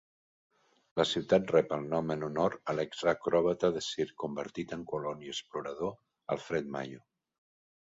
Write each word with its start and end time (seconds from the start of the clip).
La 1.01 1.03
ciutat 1.09 1.51
rep 1.55 1.75
el 1.77 1.85
nom 1.91 2.13
en 2.15 2.27
honor 2.29 2.55
a 2.73 2.75
l'exacròbata 2.79 3.71
de 3.77 3.85
circ 3.89 4.17
convertit 4.25 4.75
en 4.81 4.89
colon 4.95 5.23
i 5.29 5.33
explorador 5.37 5.97
Alfred 6.39 6.75
Mayo. 6.79 7.07